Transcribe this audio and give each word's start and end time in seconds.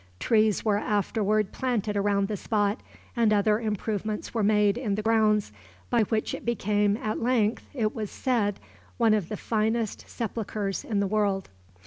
Trees 0.19 0.65
were 0.65 0.79
afterward 0.79 1.51
planted 1.51 1.95
around 1.95 2.27
the 2.27 2.35
spot, 2.35 2.81
and 3.15 3.31
other 3.31 3.59
improvements 3.59 4.33
were 4.33 4.41
made 4.41 4.75
in 4.75 4.95
the 4.95 5.03
grounds, 5.03 5.51
by 5.91 6.01
which 6.05 6.33
it 6.33 6.43
became, 6.43 6.97
at 6.97 7.21
length, 7.21 7.67
it 7.75 7.93
was 7.93 8.09
said, 8.09 8.59
one 8.97 9.13
of 9.13 9.29
the 9.29 9.37
finest 9.37 10.09
sepulchres 10.09 10.83
in 10.83 11.01
the 11.01 11.05
world. 11.07 11.51